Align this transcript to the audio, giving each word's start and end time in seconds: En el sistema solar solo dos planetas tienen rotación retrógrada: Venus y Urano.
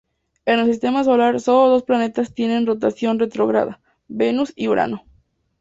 En 0.47 0.57
el 0.59 0.65
sistema 0.65 1.03
solar 1.03 1.39
solo 1.39 1.69
dos 1.73 1.83
planetas 1.83 2.33
tienen 2.33 2.65
rotación 2.65 3.19
retrógrada: 3.19 3.79
Venus 4.07 4.51
y 4.55 4.67
Urano. 4.67 5.05